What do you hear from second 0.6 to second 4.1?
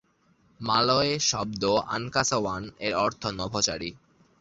মালয় শব্দ আংকাসাওয়ান-এর অর্থ নভোচারী।